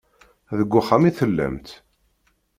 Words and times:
Deg 0.57 0.71
uxxam 0.79 1.03
i 1.09 1.11
tellamt. 1.17 1.67